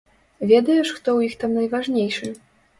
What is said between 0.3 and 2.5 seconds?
Ведаеш, хто ў іх там найважнейшы?